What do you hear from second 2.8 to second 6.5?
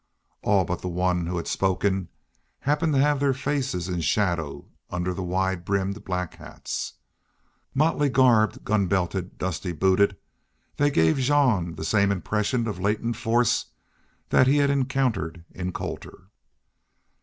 to have their faces in shadow under the wide brimmed black